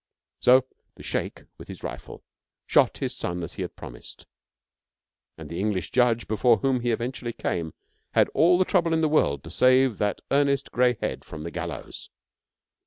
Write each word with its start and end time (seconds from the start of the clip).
So 0.39 0.65
the 0.95 1.03
sheik, 1.03 1.43
with 1.59 1.67
his 1.67 1.83
rifle, 1.83 2.23
shot 2.65 2.97
his 2.97 3.15
son 3.15 3.43
as 3.43 3.53
he 3.53 3.61
had 3.61 3.75
promised, 3.75 4.25
and 5.37 5.47
the 5.47 5.59
English 5.59 5.91
judge 5.91 6.27
before 6.27 6.57
whom 6.57 6.79
he 6.79 6.89
eventually 6.89 7.33
came 7.33 7.75
had 8.15 8.27
all 8.29 8.57
the 8.57 8.65
trouble 8.65 8.93
in 8.95 9.01
the 9.01 9.07
world 9.07 9.43
to 9.43 9.51
save 9.51 9.99
that 9.99 10.21
earnest 10.31 10.71
gray 10.71 10.97
head 11.01 11.23
from 11.23 11.43
the 11.43 11.51
gallows. 11.51 12.09